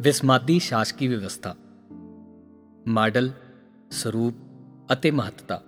ਵਿਸਮਾਦੀ 0.00 0.58
ਸ਼ਾਸਕੀ 0.58 1.08
ਵਿਵਸਥਾ। 1.08 1.54
ਮਾਡਲ, 2.88 3.30
ਸਰੂਪ 3.90 4.34
ਅਤੇ 4.92 5.10
ਮਹੱਤਤਾ। 5.10 5.62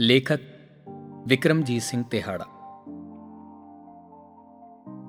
ਲੇਖਕ, 0.00 0.40
ਵਿਕਰਮਜੀਤ 1.26 1.82
ਸਿੰਘ 1.82 2.04
ਤਿਹਾੜਾ। 2.10 2.46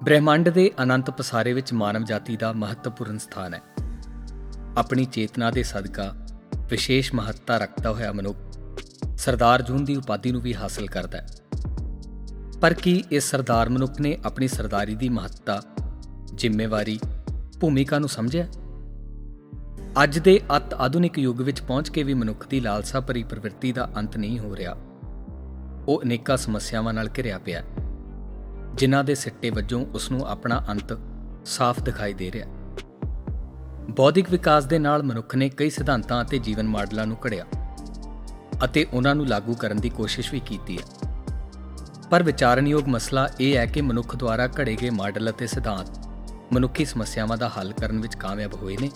ਬ੍ਰਹਿਮੰਡ 0.03 0.49
ਦੇ 0.49 0.71
ਅਨੰਤ 0.83 1.09
ਪਸਾਰੇ 1.09 1.53
ਵਿੱਚ 1.53 1.73
ਮਾਨਵ 1.73 2.03
ਜਾਤੀ 2.03 2.37
ਦਾ 2.37 2.53
ਮਹੱਤਵਪੂਰਨ 2.53 3.17
ਸਥਾਨ 3.17 3.53
ਹੈ। 3.53 3.61
ਆਪਣੀ 4.77 5.05
ਚੇਤਨਾ 5.05 5.51
ਦੇ 5.51 5.63
ਸਦਕਾ 5.63 6.13
ਵਿਸ਼ੇਸ਼ 6.69 7.15
ਮਹੱਤਤਾ 7.15 7.57
ਰੱਖਦਾ 7.57 7.91
ਹੋਇਆ 7.91 8.11
ਮਨੁੱਖ 8.11 8.37
ਸਰਦਾਰ 9.17 9.61
ਜੂਨ 9.61 9.85
ਦੀ 9.85 9.95
ਉਪਾਧੀ 9.95 10.31
ਨੂੰ 10.31 10.41
ਵੀ 10.41 10.55
ਹਾਸਲ 10.55 10.87
ਕਰਦਾ 10.87 11.17
ਹੈ। 11.17 11.27
ਪਰ 12.61 12.73
ਕੀ 12.73 13.03
ਇਸ 13.11 13.23
ਸਰਦਾਰ 13.23 13.69
ਮਨੁੱਖ 13.69 14.01
ਨੇ 14.01 14.17
ਆਪਣੀ 14.25 14.47
ਸਰਦਾਰੀ 14.47 14.95
ਦੀ 14.95 15.09
ਮਹੱਤਤਾ, 15.09 15.61
ਜ਼ਿੰਮੇਵਾਰੀ 16.35 16.99
ਭੂਮਿਕਾ 17.59 17.99
ਨੂੰ 17.99 18.09
ਸਮਝਿਆ? 18.09 18.47
ਅੱਜ 20.03 20.19
ਦੇ 20.19 20.39
ਅਤ 20.57 20.73
ਆਧੁਨਿਕ 20.73 21.19
ਯੁੱਗ 21.19 21.41
ਵਿੱਚ 21.41 21.61
ਪਹੁੰਚ 21.61 21.89
ਕੇ 21.89 22.03
ਵੀ 22.03 22.13
ਮਨੁੱਖ 22.13 22.47
ਦੀ 22.47 22.59
ਲਾਲਸਾ 22.59 22.99
ਭਰੀ 22.99 23.23
ਪ੍ਰਵਿਰਤੀ 23.23 23.71
ਦਾ 23.71 23.89
ਅੰਤ 23.97 24.17
ਨਹੀਂ 24.17 24.39
ਹੋ 24.39 24.55
ਰਿਹਾ। 24.55 24.75
ਉਹ 25.87 26.01
ਅਨੇਕਾਂ 26.03 26.37
ਸਮੱਸਿਆਵਾਂ 26.37 26.93
ਨਾਲ 26.93 27.09
ਘਿਰਿਆ 27.17 27.37
ਪਿਆ 27.37 27.63
ਜਿਨ੍ਹਾਂ 28.75 29.03
ਦੇ 29.03 29.15
ਸਿੱਟੇ 29.15 29.49
ਵਜੋਂ 29.49 29.85
ਉਸ 29.85 30.11
ਨੂੰ 30.11 30.27
ਆਪਣਾ 30.27 30.65
ਅੰਤ 30.69 30.97
ਸਾਫ਼ 31.45 31.83
ਦਿਖਾਈ 31.83 32.13
ਦੇ 32.13 32.31
ਰਿਹਾ 32.31 32.47
ਬੌਧਿਕ 33.89 34.29
ਵਿਕਾਸ 34.29 34.65
ਦੇ 34.65 34.79
ਨਾਲ 34.79 35.03
ਮਨੁੱਖ 35.03 35.35
ਨੇ 35.35 35.49
ਕਈ 35.49 35.69
ਸਿਧਾਂਤਾਂ 35.69 36.21
ਅਤੇ 36.21 36.39
ਜੀਵਨ 36.39 36.67
ਮਾਡਲਾਂ 36.67 37.07
ਨੂੰ 37.07 37.17
ਘੜਿਆ 37.25 37.45
ਅਤੇ 38.63 38.85
ਉਹਨਾਂ 38.93 39.15
ਨੂੰ 39.15 39.27
ਲਾਗੂ 39.27 39.53
ਕਰਨ 39.53 39.81
ਦੀ 39.81 39.89
ਕੋਸ਼ਿਸ਼ 39.89 40.31
ਵੀ 40.33 40.39
ਕੀਤੀ 40.39 40.77
ਹੈ। 40.77 41.11
ਪਰ 42.09 42.23
ਵਿਚਾਰਨਯੋਗ 42.23 42.87
ਮਸਲਾ 42.87 43.29
ਇਹ 43.39 43.57
ਹੈ 43.57 43.65
ਕਿ 43.65 43.81
ਮਨੁੱਖ 43.81 44.15
ਦੁਆਰਾ 44.15 44.47
ਘੜੇ 44.47 44.77
ਗਏ 44.81 44.89
ਮਾਡਲ 44.89 45.29
ਅਤੇ 45.29 45.47
ਸਿਧਾਂਤ 45.47 46.04
ਮਨੁੱਖੀ 46.53 46.85
ਸਮੱਸਿਆਵਾਂ 46.85 47.37
ਦਾ 47.37 47.49
ਹੱਲ 47.49 47.73
ਕਰਨ 47.73 47.99
ਵਿੱਚ 47.99 48.15
ਕਾਮਯਾਬ 48.15 48.53
ਹੋਏ 48.53 48.77
ਨੇ। 48.81 48.91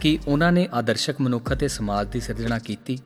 ਕਿ 0.00 0.18
ਉਹਨਾਂ 0.28 0.52
ਨੇ 0.52 0.68
ਆਦਰਸ਼ਕ 0.72 1.20
ਮਨੁੱਖ 1.20 1.52
ਅਤੇ 1.52 1.68
ਸਮਾਜ 1.68 2.08
ਦੀ 2.08 2.20
ਸਿਰਜਣਾ 2.20 2.58
ਕੀਤੀ, 2.58 2.98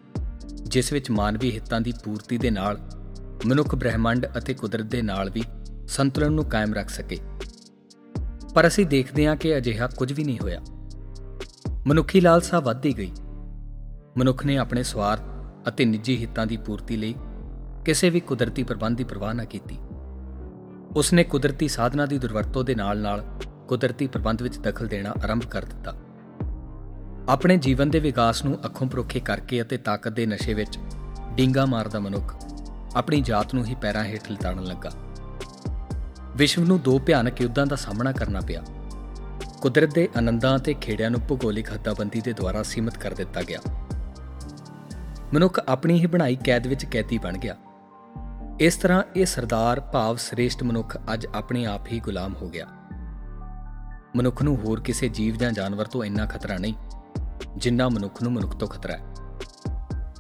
ਜਿਸ 0.55 0.93
ਵਿੱਚ 0.93 1.11
ਮਾਨਵੀ 1.11 1.53
ਹਿੱਤਾਂ 1.53 1.81
ਦੀ 1.81 1.93
ਪੂਰਤੀ 2.05 2.39
ਦੇ 2.39 2.51
ਨਾਲ 2.51 2.79
ਮਨੁੱਖ 3.47 3.75
ਬ੍ਰਹਿਮੰਡ 3.75 4.27
ਅਤੇ 4.39 4.55
ਕੁਦਰਤ 4.55 4.85
ਦੇ 4.85 5.03
ਨਾਲ 5.03 5.31
ਵੀ 5.31 5.43
ਸੰਤੁਲਨ 5.89 6.33
ਨੂੰ 6.33 6.45
ਕਾਇਮ 6.45 6.75
ਰੱਖ 6.75 6.89
ਸਕੇ? 6.89 7.19
ਪਰ 8.55 8.67
ਅਸੀਂ 8.67 8.87
ਦੇਖਦੇ 8.87 9.27
ਹਾਂ 9.27 9.37
ਕਿ 9.37 9.57
ਅਜਿਹਾ 9.57 9.87
ਕੁਝ 9.87 10.13
ਵੀ 10.13 10.25
ਨਹੀਂ 10.25 10.39
ਹੋਇਆ। 10.39 10.61
ਮਨੁੱਖੀ 11.87 12.21
ਲਾਲਸਾ 12.21 12.61
ਵੱਧਦੀ 12.61 12.99
ਗਈ। 12.99 13.13
ਮਨੁੱਖ 14.17 14.47
ਨੇ 14.47 14.59
ਆਪਣੇ 14.59 14.83
ਸਵਾਰਥ 14.83 15.21
ਅਤੇ 15.69 15.85
ਨਿੱਜੀ 15.85 16.17
ਹਿੱਤਾਂ 16.17 16.47
ਦੀ 16.47 16.57
ਪੂਰਤੀ 16.57 16.97
ਲਈ 16.97 17.15
ਕਿਸੇ 17.85 18.11
ਵੀ 18.11 18.21
ਕੁਦਰਤੀ 18.21 18.63
ਪ੍ਰਬੰਧ 18.63 18.99
ਦੀ 18.99 19.05
ਪਰਵਾਹ 19.05 19.35
ਨਾ 19.35 19.45
ਕੀਤੀ। 19.45 19.79
ਉਸਨੇ 20.97 21.25
ਕੁਦਰਤੀ 21.25 21.69
ਸਾਧਨਾ 21.69 22.07
ਦੀ 22.07 22.19
ਦੁਰਵਰਤੋਂ 22.19 22.65
ਦੇ 22.65 22.75
ਨਾਲ-ਨਾਲ 22.75 23.25
ਕੁਦਰਤੀ 23.69 24.07
ਪ੍ਰਬੰਧ 24.07 24.43
ਵਿੱਚ 24.43 24.59
ਦਖਲ 24.59 24.87
ਦੇਣਾ 24.87 25.11
ਆਰੰਭ 25.11 25.43
ਕਰ 25.43 25.65
ਦਿੱਤਾ। 25.65 25.95
ਆਪਣੇ 27.29 27.57
ਜੀਵਨ 27.57 27.91
ਦੇ 27.91 28.01
ਵਿਕਾਸ 28.01 28.45
ਨੂੰ 28.45 28.59
ਅੱਖੋਂ 28.65 28.87
ਪਰੋਖੇ 28.87 29.21
ਕਰਕੇ 29.21 29.63
ਅਤੇ 29.63 29.77
ਤਾਕਤ 29.77 30.09
ਦੇ 30.09 30.27
ਨਸ਼ੇ 30.27 30.55
ਵਿੱਚ 30.55 30.79
ਡਿੰਗਾ 31.35 31.67
ਮਾਰਦਾ 31.67 32.01
ਮਨੁੱਖ 32.01 32.35
ਆਪਣੀ 32.95 33.21
ਜਾਤ 33.21 33.55
ਨੂੰ 33.55 33.65
ਹੀ 33.65 33.75
ਪੈਰਾਂ 33.75 34.05
ਹੇਠ 34.05 34.31
ਲਿਤਾੜਨ 34.31 34.65
ਲੱਗਾ। 34.65 34.91
ਵਿਸ਼ਵ 36.37 36.65
ਨੂੰ 36.65 36.81
ਦੋ 36.81 36.99
ਭਿਆਨਕ 36.99 37.41
ਯੁੱਧਾਂ 37.41 37.67
ਦਾ 37.67 37.77
ਸਾਹਮਣਾ 37.77 38.13
ਕਰਨਾ 38.13 38.41
ਪਿਆ। 38.41 38.63
ਕੁਦਰਤ 39.63 39.95
ਦੇ 39.95 40.09
ਆਨੰਦਾਂ 40.17 40.59
ਤੇ 40.59 40.75
ਖੇੜਿਆਂ 40.75 41.11
ਨੂੰ 41.11 41.21
ਭੂਗੋਲਿਕ 41.29 41.73
ਹੱਦਾਬੰਦੀ 41.73 42.21
ਦੇ 42.21 42.33
ਦੁਆਰਾ 42.33 42.63
ਸੀਮਤ 42.63 42.99
ਕਰ 42.99 43.15
ਦਿੱਤਾ 43.15 43.43
ਗਿਆ। 43.43 43.59
ਮਨੁੱਖ 45.35 45.61
ਆਪਣੀ 45.69 46.01
ਹੀ 46.01 46.07
ਬਣਾਈ 46.07 46.37
ਕੈਦ 46.45 46.67
ਵਿੱਚ 46.67 46.85
ਕੈਦੀ 46.85 47.19
ਬਣ 47.19 47.39
ਗਿਆ। 47.39 47.57
ਇਸ 48.61 48.77
ਤਰ੍ਹਾਂ 48.77 49.03
ਇਹ 49.17 49.27
ਸਰਦਾਰ 49.27 49.81
ਭਾਵ 49.81 50.17
ਸ੍ਰੇਸ਼ਟ 50.17 50.63
ਮਨੁੱਖ 50.63 50.97
ਅੱਜ 51.15 51.27
ਆਪਣੇ 51.35 51.67
ਆਪ 51.67 51.87
ਹੀ 51.93 52.01
ਗੁਲਾਮ 52.01 52.35
ਹੋ 52.35 52.49
ਗਿਆ। 52.49 52.67
ਮਨੁੱਖ 54.17 54.43
ਨੂੰ 54.43 54.57
ਹੋਰ 54.57 54.81
ਕਿਸੇ 54.81 55.09
ਜੀਵ 55.09 55.37
ਜਾਂ 55.37 55.53
ਜਾਨਵਰ 55.53 55.85
ਤੋਂ 55.85 56.05
ਇੰਨਾ 56.05 56.27
ਖਤਰਾ 56.27 56.59
ਨਹੀਂ, 56.59 56.75
ਜਿੰਨਾ 57.57 57.89
ਮਨੁੱਖ 57.89 58.23
ਨੂੰ 58.23 58.33
ਮਨੁੱਖ 58.33 58.57
ਤੋਂ 58.57 58.69
ਖਤਰਾ 58.69 58.93
ਹੈ। 58.93 59.05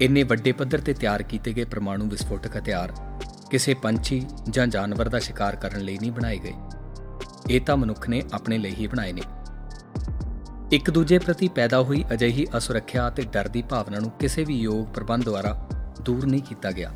ਇੰਨੇ 0.00 0.22
ਵੱਡੇ 0.22 0.52
ਪੱਧਰ 0.52 0.80
ਤੇ 0.80 0.94
ਤਿਆਰ 0.94 1.22
ਕੀਤੇ 1.22 1.52
ਗਏ 1.52 1.64
ਪਰਮਾਣੂ 1.64 2.04
ਵਿਸਫੋਟਕ 2.04 2.56
ਹਥਿਆਰ 2.56 2.92
ਕਿਸੇ 3.50 3.74
ਪੰਛੀ 3.74 4.26
ਜਾਂ 4.50 4.66
ਜਾਨਵਰ 4.66 5.08
ਦਾ 5.08 5.18
ਸ਼ਿਕਾਰ 5.18 5.56
ਕਰਨ 5.56 5.80
ਲਈ 5.80 5.98
ਨਹੀਂ 5.98 6.12
ਬਣਾਏ 6.12 6.38
ਗਏ। 6.38 6.54
ਇਹ 7.50 7.60
ਤਾਂ 7.60 7.76
ਮਨੁੱਖ 7.76 8.08
ਨੇ 8.08 8.22
ਆਪਣੇ 8.32 8.58
ਲਈ 8.58 8.74
ਹੀ 8.74 8.86
ਬਣਾਏ 8.86 9.12
ਨੇ। 9.12 9.22
ਇੱਕ 10.72 10.90
ਦੂਜੇ 10.90 11.18
ਪ੍ਰਤੀ 11.18 11.48
ਪੈਦਾ 11.48 11.82
ਹੋਈ 11.82 12.04
ਅਜਿਹੀ 12.12 12.46
ਅਸੁਰੱਖਿਆ 12.56 13.08
ਅਤੇ 13.08 13.22
ਡਰ 13.22 13.48
ਦੀ 13.48 13.62
ਭਾਵਨਾ 13.62 13.98
ਨੂੰ 13.98 14.10
ਕਿਸੇ 14.10 14.44
ਵੀ 14.44 14.58
ਯੋਗ 14.58 14.86
ਪ੍ਰਬੰਧ 14.86 15.24
ਦੁਆਰਾ 15.24 15.68
ਦੂਰ 16.02 16.26
ਨਹੀਂ 16.26 16.42
ਕੀਤਾ 16.42 16.70
ਗਿਆ। 16.70 16.92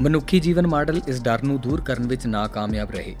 ਮਨੁੱਖੀ 0.00 0.40
ਜੀਵਨ 0.40 0.66
ਮਾਡਲ 0.66 1.00
ਇਸ 1.08 1.22
ਡਰ 1.22 1.42
ਨੂੰ 1.42 1.60
ਦੂਰ 1.60 1.80
ਕਰਨ 1.80 2.06
ਵਿੱਚ 2.06 2.26
ਨਾਕਾਮਯਾਬ 2.26 2.90
ਰਹੇ 2.90 3.16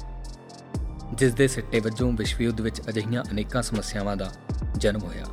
ਜਿਸ 1.14 1.34
ਦੇ 1.34 1.48
ਸਿੱਟੇ 1.48 1.80
ਵਜੋਂ 1.80 2.12
ਵਿਸ਼ਵ 2.12 2.42
ਯੁੱਧ 2.42 2.60
ਵਿੱਚ 2.60 2.80
ਅਜਿਹੀਆਂ 2.88 3.24
ਅਨੇਕਾਂ 3.30 3.62
ਸਮੱਸਿਆਵਾਂ 3.62 4.16
ਦਾ 4.16 4.32
ਜਨਮ 4.76 5.00
ਹੋਇਆ 5.00 5.24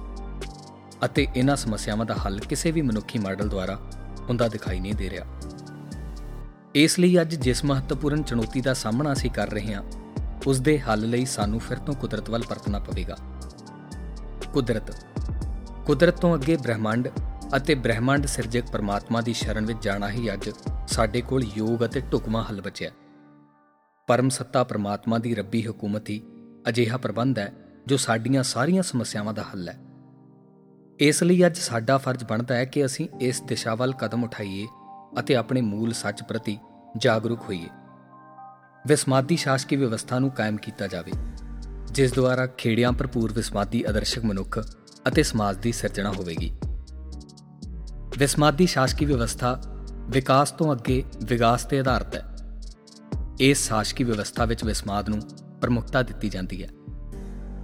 ਅਤੇ 1.05 1.27
ਇਹਨਾਂ 1.35 1.55
ਸਮੱਸਿਆਵਾਂ 1.55 2.05
ਦਾ 2.05 2.15
ਹੱਲ 2.25 2.39
ਕਿਸੇ 2.39 2.71
ਵੀ 2.71 2.81
ਮਨੁੱਖੀ 2.81 3.19
ਮਾਡਲ 3.19 3.49
ਦੁਆਰਾ 3.49 3.79
ਹੁੰਦਾ 4.29 4.47
ਦਿਖਾਈ 4.47 4.79
ਨਹੀਂ 4.79 4.93
ਦੇ 4.93 5.09
ਰਿਹਾ। 5.09 5.25
ਇਸ 6.75 6.99
ਲਈ 6.99 7.21
ਅੱਜ 7.21 7.35
ਜਿਸ 7.35 7.65
ਮਹੱਤਵਪੂਰਨ 7.65 8.23
ਚੁਣੌਤੀ 8.23 8.61
ਦਾ 8.61 8.73
ਸਾਹਮਣਾ 8.73 9.13
ਅਸੀਂ 9.13 9.31
ਕਰ 9.31 9.49
ਰਹੇ 9.49 9.73
ਹਾਂ 9.73 9.83
ਉਸ 10.47 10.59
ਦੇ 10.59 10.79
ਹੱਲ 10.79 11.09
ਲਈ 11.09 11.25
ਸਾਨੂੰ 11.25 11.59
ਫਿਰ 11.59 11.77
ਤੋਂ 11.77 11.93
ਕੁਦਰਤ 11.93 12.29
ਵੱਲ 12.29 12.43
ਪਰਤਣਾ 12.43 12.79
ਪਵੇਗਾ। 12.79 13.17
ਕੁਦਰਤ 14.53 15.05
ਕੁਦਰਤ 15.85 16.19
ਤੋਂ 16.19 16.35
ਅੱਗੇ 16.35 16.57
ਬ੍ਰਹਿਮੰਡ 16.57 17.09
ਅਤੇ 17.57 17.75
ਬ੍ਰਹਿਮੰਡ 17.75 18.25
ਸਿਰਜਕ 18.25 18.71
ਪਰਮਾਤਮਾ 18.71 19.21
ਦੀ 19.21 19.33
ਸ਼ਰਨ 19.33 19.65
ਵਿੱਚ 19.65 19.83
ਜਾਣਾ 19.83 20.09
ਹੀ 20.09 20.33
ਅੱਜ 20.33 20.49
ਸਾਡੇ 20.89 21.21
ਕੋਲ 21.21 21.43
ਯੋਗ 21.55 21.85
ਅਤੇ 21.85 22.01
ਢੁਕਮਾ 22.01 22.41
ਹੱਲ 22.43 22.61
ਬਚਿਆ 22.61 22.89
ਪਰਮ 24.07 24.29
ਸੱਤਾ 24.29 24.63
ਪਰਮਾਤਮਾ 24.63 25.17
ਦੀ 25.17 25.35
ਰੱਬੀ 25.35 25.61
ਹਕੂਮਤ 25.67 26.09
ਹੀ 26.09 26.21
ਅਜਿਹਾ 26.69 26.97
ਪ੍ਰਬੰਧ 26.97 27.39
ਹੈ 27.39 27.51
ਜੋ 27.87 27.97
ਸਾਡੀਆਂ 27.97 28.43
ਸਾਰੀਆਂ 28.43 28.83
ਸਮੱਸਿਆਵਾਂ 28.83 29.33
ਦਾ 29.33 29.43
ਹੱਲ 29.43 29.69
ਹੈ। 29.69 29.77
ਇਸ 30.99 31.23
ਲਈ 31.23 31.45
ਅੱਜ 31.45 31.57
ਸਾਡਾ 31.57 31.97
ਫਰਜ਼ 31.97 32.23
ਬਣਦਾ 32.23 32.55
ਹੈ 32.55 32.65
ਕਿ 32.65 32.85
ਅਸੀਂ 32.85 33.07
ਇਸ 33.21 33.41
ਦਿਸ਼ਾ 33.41 33.75
ਵੱਲ 33.75 33.93
ਕਦਮ 33.93 34.23
ਉਠਾਈਏ 34.23 34.67
ਅਤੇ 35.19 35.35
ਆਪਣੇ 35.35 35.61
ਮੂਲ 35.61 35.93
ਸੱਚ 35.93 36.23
ਪ੍ਰਤੀ 36.23 36.57
ਜਾਗਰੂਕ 36.97 37.41
ਹੋਈਏ। 37.41 37.67
ਵਿਸਮਾਦੀ 38.85 39.35
ਸ਼ਾਸਕੀ 39.35 39.75
ਵਿਵਸਥਾ 39.75 40.19
ਨੂੰ 40.19 40.31
ਕਾਇਮ 40.31 40.57
ਕੀਤਾ 40.57 40.87
ਜਾਵੇ, 40.87 41.11
ਜਿਸ 41.91 42.13
ਦੁਆਰਾ 42.13 42.47
ਖੇੜਿਆਂ 42.47 42.91
ਭਰਪੂਰ 42.91 43.33
ਵਿਸਮਾਦੀ 43.33 43.83
ਆਦਰਸ਼ਕ 43.83 44.25
ਮਨੁੱਖ 44.25 44.59
ਅਤੇ 45.07 45.23
ਸਮਾਜ 45.23 45.57
ਦੀ 45.57 45.71
ਸਿਰਜਣਾ 45.71 46.11
ਹੋਵੇਗੀ। 46.11 46.51
ਵਿਸਮਾਦੀ 48.17 48.65
ਸ਼ਾਸਕੀ 48.65 49.05
ਵਿਵਸਥਾ 49.05 49.59
ਵਿਕਾਸ 50.09 50.51
ਤੋਂ 50.51 50.71
ਅੱਗੇ 50.73 51.03
ਵਿਕਾਸ 51.23 51.63
ਤੇ 51.63 51.79
ਆਧਾਰਿਤ 51.79 52.15
ਹੈ। 52.15 52.23
ਇਸ 53.39 53.67
ਸ਼ਾਸਕੀ 53.67 54.03
ਵਿਵਸਥਾ 54.03 54.45
ਵਿੱਚ 54.45 54.63
ਵਿਸਮਾਦ 54.63 55.09
ਨੂੰ 55.09 55.19
ਪ੍ਰਮੁੱਖਤਾ 55.61 56.01
ਦਿੱਤੀ 56.03 56.29
ਜਾਂਦੀ 56.29 56.63
ਹੈ, 56.63 56.69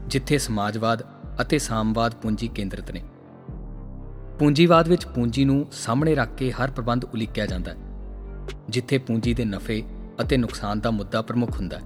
ਜਿੱਥੇ 0.08 0.38
ਸਮਾਜਵਾਦ 0.38 1.04
ਅਤੇ 1.42 1.60
ਸਾਮਵਾਦ 1.60 2.16
ਪੂੰਜੀ 2.16 2.48
ਕੇਂਦਰਿਤ 2.48 2.92
ਨੇ। 2.92 3.04
ਪੂੰਜੀਵਾਦ 4.40 4.88
ਵਿੱਚ 4.88 5.06
ਪੂੰਜੀ 5.06 5.46
ਨੂੰ 5.46 5.66
ਸਾਹਮਣੇ 5.72 6.16
ਰੱਖ 6.16 6.36
ਕੇ 6.38 6.52
ਹਰ 6.52 6.72
ਪ੍ਰਬੰਧ 6.72 7.06
ਉਲੀਕਿਆ 7.06 7.46
ਜਾਂਦਾ 7.46 7.72
ਹੈ, 7.72 7.78
ਜਿੱਥੇ 8.70 8.98
ਪੂੰਜੀ 8.98 9.34
ਦੇ 9.34 9.46
ਨਫੇ 9.46 9.84
ਅਤੇ 10.22 10.38
ਨੁਕਸਾਨ 10.38 10.80
ਦਾ 10.80 10.92
ਮੁੱਦਾ 10.92 11.22
ਪ੍ਰਮੁੱਖ 11.22 11.58
ਹੁੰਦਾ 11.58 11.78
ਹੈ। 11.78 11.84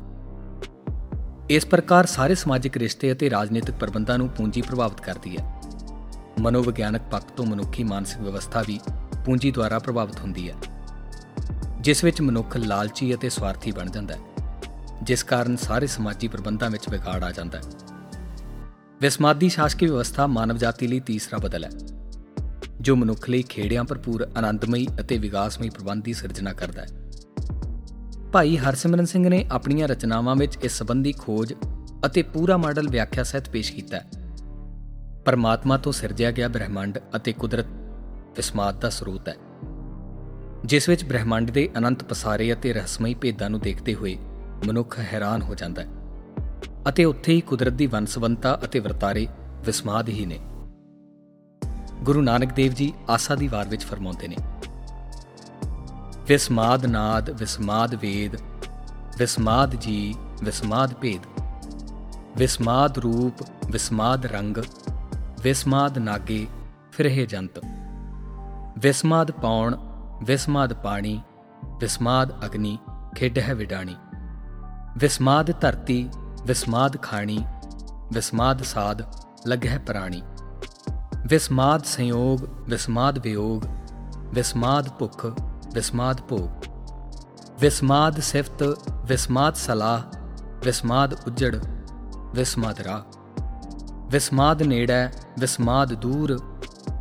ਇਸ 1.50 1.66
ਪ੍ਰਕਾਰ 1.66 2.06
ਸਾਰੇ 2.06 2.36
ਸਮਾਜਿਕ 2.36 2.78
ਰਿਸ਼ਤੇ 2.78 3.12
ਅਤੇ 3.12 3.30
ਰਾਜਨੀਤਿਕ 3.30 3.76
ਪ੍ਰਬੰਧਾਂ 3.76 4.18
ਨੂੰ 4.18 4.30
ਪੂੰਜੀ 4.30 4.62
ਪ੍ਰਭਾਵਿਤ 4.62 5.02
ਕਰਦੀ 5.02 5.38
ਹੈ। 5.38 5.62
ਮਨੋਵਿਗਿਆਨਕ 6.40 7.02
ਪੱਖ 7.12 7.24
ਤੋਂ 7.38 7.46
ਮਨੁੱਖੀ 7.46 7.84
ਮਾਨਸਿਕ 7.84 8.22
ਵਿਵਸਥਾ 8.22 8.64
ਵੀ 8.68 8.80
ਪੂੰਜੀ 9.30 9.50
ਦੁਆਰਾ 9.52 9.78
ਪ੍ਰਭਾਵਿਤ 9.80 10.20
ਹੁੰਦੀ 10.20 10.50
ਹੈ, 10.50 10.56
ਜਿਸ 11.82 12.04
ਵਿੱਚ 12.04 12.22
ਮਨੁੱਖ 12.22 12.56
ਲਾਲਚੀ 12.58 13.14
ਅਤੇ 13.16 13.30
ਸਵਾਰਥੀ 13.30 13.72
ਬਣ 13.72 13.90
ਜਾਂਦਾ 13.90 14.16
ਹੈ, 14.16 14.20
ਜਿਸ 15.04 15.24
ਕਾਰਨ 15.24 15.58
ਸਾਰੇ 15.58 15.88
ਸਮਾਜੀ 15.88 16.28
ਪ੍ਰਬੰਧਾਂ 16.28 16.70
ਵਿੱਚ 16.70 16.90
ਵਿਗਾੜ 16.90 17.24
ਆ 17.24 17.32
ਜਾਂਦਾ 17.32 17.58
ਹੈ। 17.58 17.64
ਵਿਸਮਾਦੀ 19.02 19.50
ਸ਼ਾਸਕੀ 19.50 19.86
ਵਿਵਸਥਾ 19.86 20.28
ਮਾਨਵ 20.28 20.58
ਜਾਤੀ 20.58 20.88
ਲਈ 20.88 21.00
ਤੀਸਰਾ 21.00 21.38
ਬਦਲ 21.38 21.66
ਹੈ, 21.66 21.70
ਜੋ 22.82 22.96
ਮਨੁੱਖ 22.96 23.30
ਲਈ 23.30 23.42
ਖੇੜਿਆਂ 23.42 23.84
ਭਰਪੂਰ 23.84 24.28
ਆਨੰਦਮਈ 24.38 24.88
ਅਤੇ 25.00 25.18
ਵਿਕਾਸਮਈ 25.18 25.70
ਪ੍ਰਬੰਧ 25.70 26.04
ਦੀ 26.04 26.14
ਸਿਰਜਣਾ 26.14 26.54
ਕਰਦਾ 26.54 26.82
ਹੈ। 26.82 26.88
ਭਾਈ 28.34 28.58
ਹਰਸਿਮਰਨ 28.58 29.06
ਸਿੰਘ 29.06 29.30
ਨੇ 29.30 29.46
ਆਪਣੀਆਂ 29.52 29.88
ਰਚਨਾਵਾਂ 29.88 30.36
ਵਿੱਚ 30.36 30.58
ਇਸ 30.64 30.78
ਸੰਬੰਧੀ 30.78 31.12
ਖੋਜ 31.12 31.54
ਅਤੇ 32.06 32.22
ਪੂਰਾ 32.24 32.58
ਮਾਡਲ 32.58 32.88
ਵਿਆਖਿਆ 32.88 33.24
ਸਹਿਤ 33.24 33.50
ਪੇਸ਼ 33.50 33.74
ਕੀਤਾ 33.74 33.98
ਹੈ। 33.98 34.10
ਪਰਮਾਤਮਾ 35.26 35.78
ਤੋਂ 35.78 35.92
ਸਿਰਜਿਆ 35.92 36.32
ਗਿਆ 36.32 36.48
ਬ੍ਰਹਿਮੰਡ 36.48 37.00
ਅਤੇ 37.16 37.34
ਕੁਦਰਤ 37.34 37.66
ਵਿਸਮਾਦ 38.36 38.80
ਦਾ 38.80 38.90
ਸਰੋਤ 38.90 39.30
ਹੈ। 39.30 39.36
ਜਿਸ 40.66 40.90
ਵਿੱਚ 40.90 41.04
ਬ੍ਰਹਿਮੰਡ 41.06 41.52
ਦੇ 41.52 41.70
ਅਨੰਤ 41.78 42.04
ਪਸਾਰੇ 42.04 42.52
ਅਤੇ 42.54 42.74
ਰਹੱਸਮਈ 42.74 43.14
ਭੇਦਾਂ 43.14 43.50
ਨੂੰ 43.50 43.60
ਦੇਖਦੇ 43.60 43.96
ਹੋਏ 43.96 44.18
ਮਨੁੱਖ 44.68 45.00
ਹੈਰਾਨ 45.00 45.42
ਹੋ 45.42 45.56
ਜਾਂਦਾ 45.56 45.82
ਹੈ 45.82 45.88
ਅਤੇ 46.90 47.06
ਉੱਥੇ 47.06 47.34
ਹੀ 47.34 47.42
ਕੁਦਰਤ 47.42 47.74
ਦੀ 47.74 47.88
ਵੰਸਵੰਤਾ 47.88 48.60
ਅਤੇ 48.64 48.80
ਵਰਤਾਰੇ 48.80 49.28
ਵਿਸਮਾਦ 49.66 50.10
ਹੀ 50.10 50.26
ਨੇ। 50.26 50.40
ਗੁਰੂ 52.04 52.22
ਨਾਨਕ 52.22 52.54
ਦੇਵ 52.54 52.74
ਜੀ 52.74 52.92
ਆਸਾ 53.10 53.36
ਦੀ 53.36 53.48
ਵਾਰ 53.48 53.68
ਵਿੱਚ 53.68 53.86
ਫਰਮਾਉਂਦੇ 53.86 54.28
ਨੇ, 54.28 54.36
ਵਿਸਮਾਦ 56.28 56.86
ਨਾਦ, 56.86 57.30
ਵਿਸਮਾਦ 57.30 57.96
ਵੇਦ, 57.96 58.36
ਵਿਸਮਾਦ 59.18 59.76
ਜੀ, 59.76 60.14
ਵਿਸਮਾਦ 60.44 60.94
ਭੇਦ। 60.94 61.26
ਵਿਸਮਾਦ 62.38 62.98
ਰੂਪ, 63.00 63.44
ਵਿਸਮਾਦ 63.66 64.26
ਰੰਗ, 64.26 64.58
ਵਿਸਮਾਦ 65.44 65.98
ਨਾਗੇ, 65.98 66.46
ਫਿਰਹਿ 66.92 67.26
ਜੰਤ। 67.26 67.60
ਵਿਸਮਾਦ 68.80 69.32
ਪੌਣ 69.32 69.76
ਵਿਸਮਾਦ 70.24 70.74
ਪਾਣੀ, 70.74 71.24
ਵਿਸਮਾਦ 71.66 72.46
ਅਗਨੀ 72.46 72.80
ਖੇਡਹਿ 73.16 73.54
ਵਿਡਾਣੀ। 73.54 73.96
ਵਿਸਮਾਦ 74.98 75.62
ਧਰਤੀ, 75.62 76.10
ਵਿਸਮਾਦ 76.46 77.02
ਖਾਣੀ, 77.02 77.46
ਵਿਸਮਾਦ 78.14 78.64
ਸਾਧ 78.64 79.02
ਲੱਗਹਿ 79.48 79.78
ਪ੍ਰਾਣੀ। 79.78 80.22
ਵਿਸਮਾਦ 81.28 81.84
ਸੰਯੋਗ, 81.84 82.44
ਵਿਸਮਾਦ 82.44 83.20
ਵਿਯੋਗ, 83.20 83.64
ਵਿਸਮਾਦ 84.18 84.90
ਭੁਖ, 84.90 85.26
ਵਿਸਮਾਦ 85.74 86.22
ਭੋਗ। 86.22 86.50
ਵਿਸਮਾਦ 87.60 88.20
ਸਿਫਤ, 88.20 88.64
ਵਿਸਮਾਦ 89.06 89.56
ਸਲਾਹ, 89.56 90.02
ਵਿਸਮਾਦ 90.66 91.14
ਉਜੜ, 91.14 91.56
ਵਿਸਮਾਦ 92.36 92.82
ਰਾ 92.82 93.06
ਵਿਸਮਾਦ 94.12 94.64
ਨੇੜੇ, 94.64 95.10
ਵਿਸਮਾਦ 95.40 95.94
ਦੂਰ, 95.94 96.38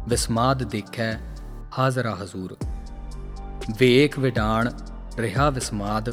ਵਿਸਮਾਦ 0.08 0.62
ਦੇਖੈ 0.62 1.27
ਹਾਜ਼ਰਾ 1.78 2.14
ਹਜ਼ੂਰ। 2.22 2.56
ਵੇਖ 3.78 4.18
ਵਿਡਾਣ, 4.18 4.70
ਰਹਾ 5.20 5.50
ਵਿਸਮਾਦ, 5.50 6.10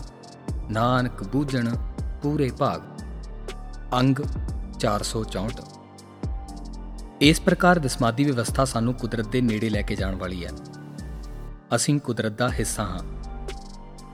ਨਾਨਕ 0.71 1.23
ਬੂਝਣ, 1.23 1.75
ਪੂਰੇ 2.21 2.51
ਭਾਗ। 2.57 2.81
ਅੰਗ 3.93 4.15
464 4.79 5.61
ਇਸ 7.21 7.41
ਪ੍ਰਕਾਰ 7.41 7.79
ਵਿਸਮਾਦੀ 7.79 8.23
ਵਿਵਸਥਾ 8.23 8.65
ਸਾਨੂੰ 8.65 8.93
ਕੁਦਰਤ 8.93 9.27
ਦੇ 9.27 9.41
ਨੇੜੇ 9.41 9.69
ਲੈ 9.69 9.81
ਕੇ 9.81 9.95
ਜਾਣ 9.95 10.15
ਵਾਲੀ 10.15 10.45
ਹੈ। 10.45 10.49
ਅਸੀਂ 11.75 11.99
ਕੁਦਰਤ 11.99 12.31
ਦਾ 12.31 12.49
ਹਿੱਸਾ 12.49 12.83
ਹਾਂ। 12.83 12.99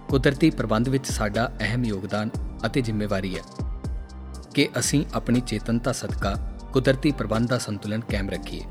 ਕੁਦਰਤੀ 0.10 0.50
ਪ੍ਰਬੰਧ 0.50 0.90
ਵਿੱਚ 0.90 1.12
ਸਾਡਾ 1.12 1.52
ਅਹਿਮ 1.60 1.86
ਯੋਗਦਾਨ 1.86 2.30
ਅਤੇ 2.66 2.82
ਜ਼ਿੰਮੇਵਾਰੀ 2.82 3.38
ਹੈ 3.38 3.68
ਕਿ 4.56 4.70
ਅਸੀਂ 4.80 5.06
ਆਪਣੀ 5.14 5.42
ਚੇਤਨਤਾ 5.42 5.92
ਸਦਕਾ 5.92 6.36
ਕੁਦਰਤੀ 6.74 7.12
ਪ੍ਰਬੰਧ 7.12 7.50
ਦਾ 7.50 7.58
ਸੰਤੁਲਨ 7.58 8.00
ਕਾਇਮ 8.00 8.30
ਰੱਖੀਏ। 8.30 8.64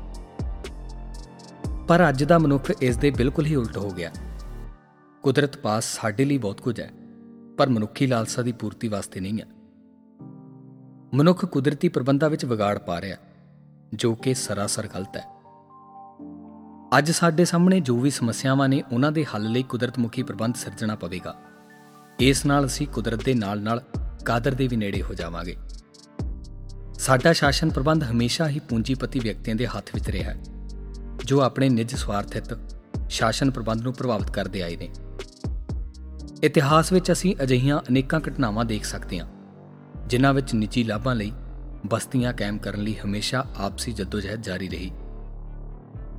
ਪਰ 1.91 2.09
ਅੱਜ 2.09 2.23
ਦਾ 2.23 2.37
ਮਨੁੱਖ 2.37 2.71
ਇਸ 2.81 2.97
ਦੇ 2.97 3.11
ਬਿਲਕੁਲ 3.11 3.45
ਹੀ 3.45 3.55
ਉਲਟ 3.55 3.77
ਹੋ 3.77 3.91
ਗਿਆ। 3.91 4.11
ਕੁਦਰਤ 5.23 5.57
ਪਾਸ 5.57 5.83
ਸਾਡੇ 5.83 6.25
ਲਈ 6.25 6.37
ਬਹੁਤ 6.37 6.61
ਕੁਝ 6.61 6.81
ਹੈ, 6.81 6.89
ਪਰ 7.57 7.69
ਮਨੁੱਖੀ 7.69 8.07
ਲਾਲਸਾ 8.07 8.41
ਦੀ 8.41 8.51
ਪੂਰਤੀ 8.51 8.87
ਵਾਸਤੇ 8.87 9.19
ਨਹੀਂ 9.19 9.39
ਹੈ। 9.41 9.45
ਮਨੁੱਖ 11.13 11.45
ਕੁਦਰਤੀ 11.45 11.87
ਪ੍ਰਬੰਧਾਂ 11.87 12.29
ਵਿੱਚ 12.29 12.45
ਵਿਗਾੜ 12.45 12.77
ਪਾ 12.77 13.01
ਰਿਹਾ 13.01 13.17
ਜੋ 13.93 14.15
ਕਿ 14.15 14.33
ਸਰਾਸਰ 14.33 14.87
ਗਲਤ 14.87 15.17
ਹੈ। 15.17 15.23
ਅੱਜ 16.97 17.11
ਸਾਡੇ 17.11 17.45
ਸਾਹਮਣੇ 17.45 17.79
ਜੋ 17.79 17.99
ਵੀ 17.99 18.09
ਸਮੱਸਿਆਵਾਂ 18.09 18.69
ਨੇ, 18.69 18.83
ਉਹਨਾਂ 18.91 19.11
ਦੇ 19.11 19.25
ਹੱਲ 19.25 19.43
ਲਈ 19.43 19.63
ਕੁਦਰਤ 19.63 19.99
ਮੁਖੀ 19.99 20.23
ਪ੍ਰਬੰਧ 20.23 20.55
ਸਿਰਜਣਾ 20.55 20.95
ਪਵੇਗਾ। 20.95 21.35
ਇਸ 22.19 22.45
ਨਾਲ 22.45 22.65
ਅਸੀਂ 22.65 22.87
ਕੁਦਰਤ 22.87 23.25
ਦੇ 23.25 23.33
ਨਾਲ-ਨਾਲ 23.33 23.81
ਕਾਦਰ 24.25 24.53
ਦੇ 24.53 24.67
ਵੀ 24.67 24.75
ਨੇੜੇ 24.75 25.01
ਹੋ 25.01 25.13
ਜਾਵਾਂਗੇ। 25.13 25.57
ਸਾਡਾ 26.93 27.33
ਸ਼ਾਸਨ 27.33 27.69
ਪ੍ਰਬੰਧ 27.69 28.03
ਹਮੇਸ਼ਾ 28.03 28.49
ਹੀ 28.49 28.59
ਪੂੰਜੀਪਤੀ 28.59 29.19
ਵਿਅਕਤੀਆਂ 29.19 29.55
ਦੇ 29.55 29.67
ਹੱਥ 29.67 29.89
ਵਿੱਚ 29.93 30.09
ਰਿਹਾ 30.09 30.33
ਹੈ। 30.33 30.60
ਜੋ 31.25 31.41
ਆਪਣੇ 31.41 31.69
ਨਿੱਜ 31.69 31.95
ਸਵਾਰਥਿਤ 31.95 32.57
ਸ਼ਾਸਨ 33.09 33.51
ਪ੍ਰਬੰਧ 33.51 33.81
ਨੂੰ 33.81 33.93
ਪ੍ਰਭਾਵਿਤ 33.93 34.31
ਕਰਦੇ 34.31 34.61
ਆਏ 34.61 34.75
ਨੇ। 34.75 34.89
ਇਤਿਹਾਸ 36.43 36.91
ਵਿੱਚ 36.93 37.11
ਅਸੀਂ 37.11 37.35
ਅਜਿਹੀਆਂ 37.43 37.79
ਅਨੇਕਾਂ 37.89 38.19
ਘਟਨਾਵਾਂ 38.19 38.65
ਦੇਖ 38.65 38.85
ਸਕਦੇ 38.85 39.19
ਹਾਂ, 39.19 39.27
ਜਿਨ੍ਹਾਂ 40.07 40.33
ਵਿੱਚ 40.33 40.53
ਨਿੱਜੀ 40.53 40.83
ਲਾਭਾਂ 40.83 41.15
ਲਈ 41.15 41.31
ਬਸਤੀਆਂ 41.87 42.33
ਕਾਇਮ 42.33 42.57
ਕਰਨ 42.57 42.81
ਲਈ 42.81 42.95
ਹਮੇਸ਼ਾ 43.05 43.45
ਆਪਸੀ 43.57 43.91
ਜਦੋਜਹਿਦ 43.91 44.41
ਜਾਰੀ 44.41 44.69
ਰਹੀ। 44.69 44.91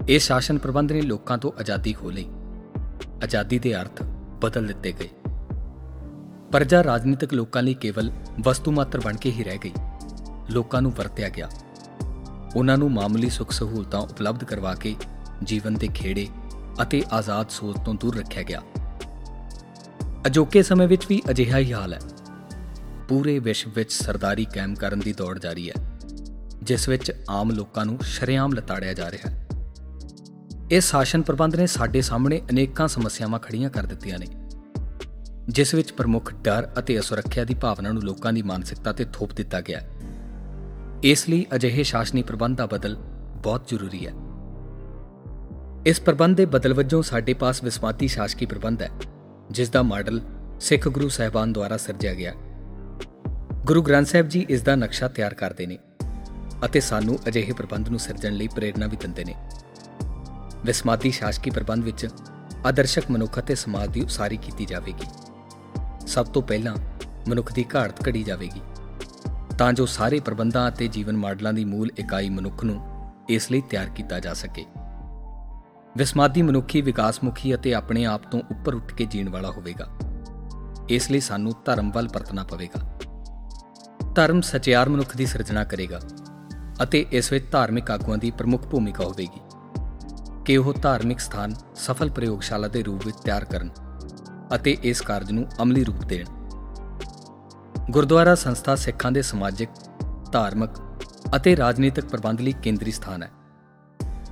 ਇਹ 0.09 0.19
ਸ਼ਾਸਨ 0.19 0.59
ਪ੍ਰਬੰਧ 0.59 0.93
ਨੇ 0.93 1.01
ਲੋਕਾਂ 1.01 1.39
ਤੋਂ 1.39 1.53
ਆਜ਼ਾਦੀ 1.61 1.93
ਖੋ 1.93 2.11
ਲਈ। 2.11 2.27
ਆਜ਼ਾਦੀ 3.25 3.59
ਦੇ 3.59 3.75
ਅਰਥ 3.81 4.03
ਬਦਲ 4.41 4.67
ਦਿੱਤੇ 4.67 4.93
ਗਏ। 4.93 5.09
ਪਰਜਾ 6.53 6.85
ਰਾਜਨੀਤਿਕ 6.85 7.35
ਲੋਕਾਂ 7.35 7.63
ਲਈ 7.63 7.75
ਕੇਵਲ 7.75 8.11
ਵਸਤੂ 8.41 8.71
ਮਾਤਰ 8.71 9.01
ਬਣ 9.01 9.17
ਕੇ 9.17 9.31
ਹੀ 9.31 9.45
ਰਹਿ 9.45 9.59
ਗਈ। 9.65 9.73
ਲੋਕਾਂ 10.51 10.83
ਨੂੰ 10.83 10.93
ਵਰਤਿਆ 10.93 11.29
ਗਿਆ। 11.29 11.49
ਉਹਨਾਂ 12.57 12.77
ਨੂੰ 12.79 12.91
ਮਾਮੂਲੀ 12.93 13.31
ਸੁੱਖ 13.31 13.51
ਸਹੂਲਤਾਂ 13.51 14.01
ਉਪਲਬਧ 14.01 14.45
ਕਰਵਾ 14.45 14.75
ਕੇ 14.75 14.95
ਜੀਵਨ 15.45 15.75
ਦੇ 15.75 15.89
ਖੇੜੇ 15.95 16.29
ਅਤੇ 16.83 17.03
ਆਜ਼ਾਦ 17.13 17.51
ਸੋਚ 17.51 17.77
ਤੋਂ 17.85 17.95
ਦੂਰ 17.95 18.17
ਰੱਖਿਆ 18.17 18.43
ਗਿਆ। 18.43 18.63
ਅਜੋਕੇ 20.27 20.63
ਸਮੇਂ 20.63 20.89
ਵਿੱਚ 20.89 21.07
ਵੀ 21.09 21.23
ਅਜਿਹਾ 21.31 21.59
ਹੀ 21.59 21.73
ਹਾਲ 21.73 21.95
ਹੈ। 21.95 21.99
ਪੂਰੇ 23.09 23.39
ਵਿਸ਼ਵ 23.39 23.71
ਵਿੱਚ 23.75 23.93
ਸਰਦਾਰੀ 23.93 24.45
ਕਾਇਮ 24.45 24.75
ਕਰਨ 24.75 25.01
ਦੀ 25.01 25.13
ਦੌੜ 25.13 25.39
ਜਾਰੀ 25.39 25.71
ਹੈ, 25.71 25.99
ਜਿਸ 26.63 26.89
ਵਿੱਚ 26.89 27.13
ਆਮ 27.31 27.51
ਲੋਕਾਂ 27.51 27.85
ਨੂੰ 27.87 27.99
ਸ਼ਰਿਆਮ 28.03 28.53
ਲਤਾੜਿਆ 28.53 28.95
ਜਾ 28.95 29.11
ਰਿਹਾ 29.11 29.31
ਹੈ। 29.31 29.47
ਇਸ 30.71 30.91
ਸ਼ਾਸਨ 30.91 31.23
ਪ੍ਰਬੰਧ 31.23 31.55
ਨੇ 31.55 31.67
ਸਾਡੇ 31.67 32.01
ਸਾਹਮਣੇ 32.01 32.41
ਅਨੇਕਾਂ 32.51 32.89
ਸਮੱਸਿਆਵਾਂ 32.89 33.39
ਖੜੀਆਂ 33.39 33.71
ਕਰ 33.71 33.83
ਦਿੱਤੀਆਂ 33.83 34.19
ਨੇ, 34.19 34.27
ਜਿਸ 35.49 35.75
ਵਿੱਚ 35.75 35.93
ਪ੍ਰਮੁੱਖ 35.93 36.35
ਡਰ 36.35 36.71
ਅਤੇ 36.79 37.01
ਅਸੁਰੱਖਿਆ 37.01 37.45
ਦੀ 37.45 37.55
ਭਾਵਨਾ 37.55 37.93
ਨੂੰ 37.93 38.03
ਲੋਕਾਂ 38.03 38.33
ਦੀ 38.33 38.43
ਮਾਨਸਿਕਤਾ 38.43 38.93
ਤੇ 38.93 39.07
ਥੋਪ 39.13 39.33
ਦਿੱਤਾ 39.33 39.61
ਗਿਆ 39.61 39.81
ਇਸ 41.05 41.29
ਲਈ 41.29 41.47
ਅਜਿਹੇ 41.55 41.83
ਸ਼ਾਸਨੀ 41.83 42.23
ਪ੍ਰਬੰਧ 42.23 42.57
ਦਾ 42.57 42.67
ਬਦਲ 42.67 42.95
ਬਹੁਤ 43.43 43.69
ਜ਼ਰੂਰੀ 43.69 44.07
ਹੈ। 44.07 44.13
ਇਸ 45.87 46.01
ਪ੍ਰਬੰਧ 46.01 46.37
ਦੇ 46.37 46.45
ਬਦਲ 46.47 46.75
ਵਜੋਂ 46.75 47.03
ਸਾਡੇ 47.03 47.35
ਪਾਸ 47.35 47.63
ਵਿਸਮਾਤੀ 47.65 48.09
ਸ਼ਾਸਕੀ 48.09 48.47
ਪ੍ਰਬੰਧ 48.47 48.83
ਹੈ, 48.83 48.91
ਜਿਸ 49.51 49.71
ਦਾ 49.71 49.83
ਮਾਡਲ 49.83 50.21
ਸਿੱਖ 50.61 50.89
ਗੁਰੂ 50.89 51.09
ਸਾਹਿਬਾਨ 51.09 51.53
ਦੁਆਰਾ 51.53 51.77
ਸਿਰਜਿਆ 51.77 52.15
ਗਿਆ। 52.15 52.33
ਗੁਰੂ 53.65 53.83
ਗ੍ਰੰਥ 53.83 54.07
ਸਾਹਿਬ 54.07 54.29
ਜੀ 54.29 54.47
ਇਸ 54.49 54.63
ਦਾ 54.63 54.75
ਨਕਸ਼ਾ 54.75 55.09
ਤਿਆਰ 55.09 55.35
ਕਰਦੇ 55.35 55.67
ਨੇ 55.67 55.79
ਅਤੇ 56.65 56.81
ਸਾਨੂੰ 56.81 57.19
ਅਜਿਹੇ 57.29 57.53
ਪ੍ਰਬੰਧ 57.53 57.89
ਨੂੰ 57.89 57.99
ਸਿਰਜਣ 57.99 58.33
ਲਈ 58.33 58.49
ਪ੍ਰੇਰਣਾ 58.49 58.87
ਵੀ 58.87 58.97
ਦਿੰਦੇ 58.97 59.25
ਨੇ। 59.25 59.35
ਵਿਸਮਾਤੀ 60.65 61.11
ਸ਼ਾਸਕੀ 61.11 61.51
ਪ੍ਰਬੰਧ 61.51 61.85
ਵਿੱਚ 61.85 62.07
ਆਦਰਸ਼ਕ 62.67 63.11
ਮਨੁੱਖ 63.11 63.39
ਅਤੇ 63.39 63.55
ਸਮਾਜ 63.55 63.91
ਦੀ 63.91 64.01
ਉਸਾਰੀ 64.01 64.37
ਕੀਤੀ 64.37 64.65
ਜਾਵੇਗੀ। 64.65 65.07
ਸਭ 66.07 66.27
ਤੋਂ 66.27 66.43
ਪਹਿਲਾਂ 66.43 66.77
ਮਨੁੱਖ 67.29 67.53
ਦੀ 67.53 67.65
ਘਾੜਤ 67.75 68.09
ਘੜੀ 68.09 68.23
ਜਾਵੇਗੀ। 68.23 68.61
ਤਾਂ 69.59 69.73
ਜੋ 69.73 69.87
ਸਾਰੇ 69.87 70.21
ਪ੍ਰਬੰਧਾਂ 70.21 70.69
ਅਤੇ 70.69 70.89
ਜੀਵਨ 70.89 71.17
ਮਾਡਲਾਂ 71.17 71.53
ਦੀ 71.53 71.65
ਮੂਲ 71.65 71.91
ਇਕਾਈ 71.99 72.29
ਮਨੁੱਖ 72.29 72.65
ਨੂੰ 72.65 73.11
ਇਸ 73.29 73.53
ਲਈ 73.53 73.63
ਤਿਆਰ 73.71 73.89
ਕੀਤਾ 73.89 74.21
ਜਾ 74.21 74.35
ਸਕੇ। 74.35 74.65
ਵਿਸਮਾਦੀ 75.97 76.43
ਮਨੁੱਖੀ 76.43 76.81
ਵਿਕਾਸਮੁਖੀ 76.81 77.55
ਅਤੇ 77.55 77.75
ਆਪਣੇ 77.75 78.05
ਆਪ 78.05 78.23
ਤੋਂ 78.31 78.41
ਉੱਪਰ 78.41 78.75
ਉੱਠ 78.75 78.95
ਕੇ 78.95 79.07
ਜੀਣ 79.07 79.29
ਵਾਲਾ 79.29 79.51
ਹੋਵੇਗਾ। 79.51 79.89
ਇਸ 80.89 81.11
ਲਈ 81.11 81.21
ਸਾਨੂੰ 81.21 81.53
ਧਰਮ 81.65 81.91
ਵੱਲ 81.91 82.09
ਪਰਤਣਾ 82.09 82.45
ਪਵੇਗਾ। 82.45 82.99
ਧਰਮ 84.15 84.41
ਸਚਿਆਰ 84.41 84.89
ਮਨੁੱਖ 84.89 85.17
ਦੀ 85.17 85.27
ਸਿਰਜਣਾ 85.27 85.65
ਕਰੇਗਾ 85.65 86.01
ਅਤੇ 86.83 87.07
ਇਸ 87.13 87.33
ਵਿੱਚ 87.33 87.51
ਧਾਰਮਿਕ 87.53 87.91
ਆਗੂਆਂ 87.91 88.19
ਦੀ 88.19 88.31
ਪ੍ਰਮੁੱਖ 88.31 88.67
ਭੂਮਿਕਾ 88.67 89.05
ਹੋਵੇਗੀ। 89.05 89.41
ਕਿ 90.45 90.57
ਉਹ 90.57 90.75
ਧਾਰਮਿਕ 90.83 91.21
ਸਥਾਨ, 91.21 91.55
ਸਫਲ 91.75 92.11
ਪ੍ਰਯੋਗਸ਼ਾਲਾ 92.11 92.69
ਦੇ 92.69 92.83
ਰੂਪ 92.83 93.07
ਵਿੱਚ 93.07 93.17
ਤਿਆਰ 93.17 93.45
ਕਰਨ 93.45 93.71
ਅਤੇ 94.55 94.77
ਇਸ 94.83 95.01
ਕਾਰਜ 95.01 95.33
ਨੂੰ 95.33 95.47
ਅਮਲੀ 95.63 95.85
ਰੂਪ 95.85 96.05
ਦੇਣ। 96.05 96.27
ਗੁਰਦੁਆਰਾ 97.91 98.35
ਸੰਸਥਾ 98.35 98.75
ਸਿੱਖਾਂ 98.77 99.13
ਦੇ 99.13 99.23
ਸਮਾਜਿਕ, 99.23 99.69
ਧਾਰਮਿਕ 100.33 100.71
ਅਤੇ 101.37 101.57
ਰਾਜਨੀਤਿਕ 101.57 102.05
ਪ੍ਰਬੰਧ 102.05 102.41
ਲਈ 102.41 102.53
ਕੇਂਦਰੀ 102.53 102.93
ਸਥਾਨ 102.93 103.23
ਹੈ, 103.23 103.31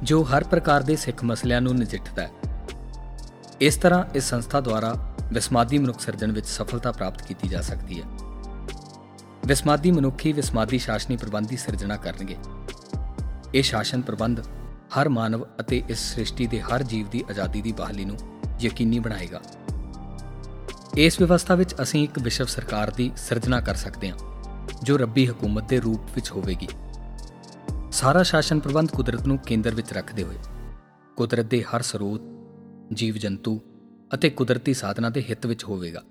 ਜੋ 0.02 0.23
ਹਰ 0.23 0.44
ਪ੍ਰਕਾਰ 0.44 0.82
ਦੇ 0.82 0.97
ਸਿੱਖ 0.97 1.25
ਮਸਲਿਆਂ 1.25 1.61
ਨੂੰ 1.61 1.75
ਨਜਿੱਠਦਾ 1.75 2.23
ਹੈ। 2.23 2.31
ਇਸ 3.61 3.76
ਤਰ੍ਹਾਂ 3.76 4.05
ਇਸ 4.14 4.25
ਸੰਸਥਾ 4.25 4.61
ਦੁਆਰਾ 4.61 5.14
ਵਿਸਮਾਦੀ 5.32 5.79
ਮਨੁੱਖ 5.79 6.00
ਸਿਰਜਣ 6.00 6.32
ਵਿੱਚ 6.32 6.47
ਸਫਲਤਾ 6.47 6.93
ਪ੍ਰਾਪਤ 6.93 7.23
ਕੀਤੀ 7.23 7.49
ਜਾ 7.49 7.61
ਸਕਦੀ 7.61 8.02
ਹੈ। 8.02 8.06
ਵਿਸਮਾਦੀ 9.47 9.90
ਮਨੁੱਖੀ 9.90 10.33
ਵਿਸਮਾਦੀ 10.33 10.78
ਸ਼ਾਸਨੀ 10.78 11.16
ਪ੍ਰਬੰਧ 11.16 11.49
ਦੀ 11.49 11.57
ਸਿਰਜਣਾ 11.57 11.97
ਕਰਨਗੇ। 11.97 12.37
ਇਹ 13.54 13.62
ਸ਼ਾਸਨ 13.62 14.00
ਪ੍ਰਬੰਧ 14.00 14.40
ਹਰ 15.00 15.09
ਮਾਨਵ 15.09 15.45
ਅਤੇ 15.61 15.83
ਇਸ 15.88 16.12
ਸ੍ਰਿਸ਼ਟੀ 16.12 16.47
ਦੇ 16.47 16.61
ਹਰ 16.61 16.83
ਜੀਵ 16.83 17.09
ਦੀ 17.09 17.25
ਆਜ਼ਾਦੀ 17.30 17.62
ਦੀ 17.62 17.73
ਬਹਾਲੀ 17.73 18.04
ਨੂੰ 18.04 18.16
ਯਕੀਨੀ 18.61 18.99
ਬਣਾਏਗਾ। 18.99 19.40
ਇਸ 20.97 21.20
ਵਿਵਸਥਾ 21.20 21.54
ਵਿੱਚ 21.54 21.75
ਅਸੀਂ 21.82 22.04
ਇੱਕ 22.04 22.18
ਵਿਸ਼ਵ 22.18 22.44
ਸਰਕਾਰ 22.44 22.90
ਦੀ 22.90 23.11
ਸਿਰਜਣਾ 23.16 23.61
ਕਰ 23.61 23.75
ਸਕਦੇ 23.75 24.11
ਹਾਂ, 24.11 24.16
ਜੋ 24.82 24.97
ਰੱਬੀ 24.97 25.26
ਹਕੂਮਤ 25.26 25.68
ਦੇ 25.68 25.80
ਰੂਪ 25.80 26.00
ਵਿੱਚ 26.14 26.30
ਹੋਵੇਗੀ। 26.30 26.68
ਸਾਰਾ 27.92 28.23
ਸ਼ਾਸਨ 28.23 28.61
ਪ੍ਰਬੰਧ 28.61 28.90
ਕੁਦਰਤ 28.90 29.26
ਨੂੰ 29.26 29.38
ਕੇਂਦਰ 29.38 29.75
ਵਿੱਚ 29.75 29.92
ਰੱਖਦੇ 29.92 30.23
ਹੋਏ, 30.23 30.37
ਕੁਦਰਤ 31.16 31.47
ਦੇ 31.47 31.62
ਹਰ 31.62 31.82
ਸਰੋਤ, 31.82 32.20
ਜੀਵ 32.92 33.14
ਜੰਤੂ 33.14 33.61
ਅਤੇ 34.14 34.30
ਕੁਦਰਤੀ 34.30 34.75
ਸਾਧਨਾਂ 34.75 35.11
ਦੇ 35.11 35.25
ਹਿੱਤ 35.30 35.47
ਵਿੱਚ 35.47 35.64
ਹੋਵੇਗਾ। 35.64 36.02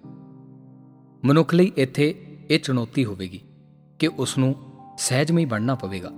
ਮਨੁੱਖ 1.25 1.53
ਲਈ 1.53 1.71
ਇੱਥੇ 1.75 2.37
ਇਹ 2.49 2.59
ਚੁਣੌਤੀ 2.59 3.05
ਹੋਵੇਗੀ 3.05 3.41
ਕਿ 3.99 4.07
ਉਸ 4.07 4.37
ਨੂੰ 4.37 4.55
ਸਹਿਜਮਈ 4.97 5.45
ਬਣਨਾ 5.45 5.75
ਪਵੇਗਾ। 5.75 6.11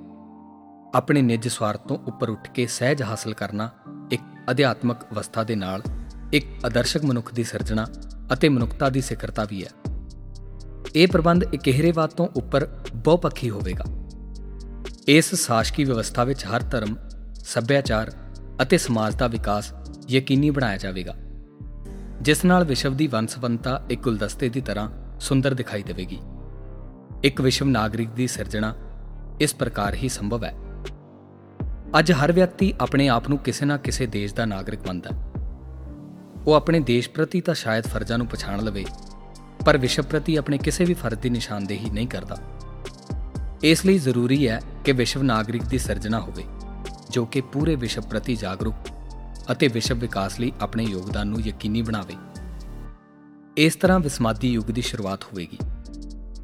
ਆਪਣੇ 0.96 1.22
ਨਿੱਜ 1.22 1.48
ਸਵਾਰਥ 1.48 1.88
ਤੋਂ 1.88 1.98
ਉੱਪਰ 2.08 2.30
ਉੱਠ 2.30 2.52
ਕੇ 2.52 2.68
ਸਹਿਜ 2.68 3.02
ਹਾਸਲ 3.02 3.34
ਕਰਨਾ 3.34 3.70
ਇੱਕ 4.12 4.22
ਅਧਿਆਤਮਕ 4.52 5.04
ਅਵਸਥਾ 5.12 5.44
ਦੇ 5.44 5.56
ਨਾਲ 5.56 5.82
ਇੱਕ 6.34 6.66
ਆਦਰਸ਼ਕ 6.66 7.06
ਮਨੁੱਖ 7.06 7.34
ਦੀ 7.34 7.44
ਸਿਰਜਣਾ 7.44 7.86
ਅਤੇ 8.34 8.50
ਮਨੁੱਖਤਾ 8.50 8.90
ਦੀ 8.90 9.02
ਸਿਖਰਤਾ 9.02 9.46
ਵੀ 9.50 9.64
ਹੈ। 9.64 9.70
ਇਹ 10.96 11.08
ਪ੍ਰਬੰਧ 11.08 11.44
ਇਕਹਿਰੇਵਾਦ 11.54 12.10
ਤੋਂ 12.10 12.28
ਉੱਪਰ 12.36 12.68
ਬਹੁਪੱਖੀ 12.96 13.50
ਹੋਵੇਗਾ। 13.50 13.84
ਇਸ 15.08 15.36
ਸਾਸ਼ਕੀ 15.36 15.84
ਵਿਵਸਥਾ 15.84 16.24
ਵਿੱਚ 16.24 16.46
ਹਰ 16.46 16.64
ਧਰਮ, 16.64 16.96
ਸੱਭਿਆਚਾਰ 17.36 18.12
ਅਤੇ 18.62 18.78
ਸਮਾਜ 18.78 19.16
ਦਾ 19.16 19.28
ਵਿਕਾਸ 19.28 19.74
ਯਕੀਨੀ 20.10 20.50
ਬਣਾਇਆ 20.50 20.78
ਜਾਵੇਗਾ। 20.78 21.16
ਜਿਸ 22.22 22.46
ਨਾਲ 22.46 22.64
ਵਿਸ਼ਵ 22.64 22.96
ਦੀ 22.96 23.08
ਵੰਸਵੰਤਾ 23.08 23.86
ਇੱਕ 23.90 24.02
ਗੁਲਦਸਤੇ 24.02 24.50
ਦੀ 24.50 24.62
ਤਰ੍ਹਾਂ 24.62 25.20
ਸੁੰਦਰ 25.20 25.54
ਦਿਖਾਈ 25.54 25.84
ਦੇਵੇਗੀ। 25.84 26.20
ਇੱਕ 27.24 27.42
ਵਿਸ਼ਵ 27.42 27.66
ਨਾਗਰਿਕ 27.66 28.10
ਦੀ 28.10 28.28
ਸਿਰਜਣਾ 28.28 28.76
ਇਸ 29.40 29.56
ਪ੍ਰਕਾਰ 29.56 29.94
ਹੀ 29.94 30.10
ਸੰਭਵ 30.10 30.44
ਹੈ। 30.44 30.56
ਅੱਜ 32.00 32.12
ਹਰ 32.12 32.32
ਵਿਅਕਤੀ 32.32 32.74
ਆਪਣੇ 32.82 33.08
ਆਪ 33.08 33.30
ਨੂੰ 33.30 33.38
ਕਿਸੇ 33.38 33.66
ਨਾ 33.66 33.78
ਕਿਸੇ 33.78 34.06
ਦੇਸ਼ 34.06 34.36
ਦਾ 34.36 34.46
ਨਾਗਰਿਕ 34.46 34.88
ਮੰਨਦਾ 34.88 35.10
ਹੈ। 35.16 35.31
ਉਹ 36.48 36.54
ਆਪਣੇ 36.54 36.80
ਦੇਸ਼ 36.80 37.10
ਪ੍ਰਤੀ 37.10 37.42
ਤਾਂ 37.42 37.54
ਸ਼ਾਇਦ 37.54 37.88
ਫਰਜ਼ਾਂ 37.88 38.18
ਨੂੰ 38.18 38.28
ਪਛਾਣ 38.28 38.64
ਲਵੇ, 38.64 38.86
ਪਰ 39.66 39.78
ਵਿਸ਼ਵ 39.78 40.04
ਪ੍ਰਤੀ 40.04 40.36
ਆਪਣੇ 40.36 40.58
ਕਿਸੇ 40.58 40.86
ਵੀ 40.86 40.94
ਫਰਜ਼ 40.94 41.20
ਦੀ 41.20 41.30
ਨਿਸ਼ਾਨਦੇਹੀ 41.30 41.90
ਨਹੀਂ 41.90 42.08
ਕਰਦਾ। 42.08 42.38
ਇਸ 43.64 43.86
ਲਈ 43.86 43.98
ਜ਼ਰੂਰੀ 43.98 44.48
ਹੈ 44.48 44.62
ਕਿ 44.86 44.92
ਵਿਸ਼ਵ 44.92 45.24
ਨਾਗਰਿਕ 45.24 45.66
ਦੀ 45.66 45.78
ਸਿਰਜਣਾ 45.78 46.20
ਹੋਵੇ, 46.20 46.44
ਜੋ 47.10 47.26
ਕਿ 47.26 47.42
ਪੂਰੇ 47.42 47.76
ਵਿਸ਼ਵ 47.76 48.02
ਪ੍ਰਤੀ 48.02 48.36
ਜਾਗਰੂਕ 48.36 48.76
ਅਤੇ 49.52 49.68
ਵਿਸ਼ਵ 49.68 50.00
ਵਿਕਾਸ 50.00 50.40
ਲਈ 50.40 50.52
ਆਪਣੇ 50.62 50.84
ਯੋਗਦਾਨ 50.84 51.28
ਨੂੰ 51.28 51.42
ਯਕੀਨੀ 51.42 51.82
ਬਣਾਵੇ। 51.82 52.16
ਇਸ 53.58 53.76
ਤਰ੍ਹਾਂ 53.76 54.00
ਵਿਸਮਾਦੀ 54.00 54.52
ਯੁੱਗ 54.52 54.72
ਦੀ 54.72 54.82
ਸ਼ੁਰੂਆਤ 54.82 55.24
ਹੋਵੇਗੀ। 55.24 55.58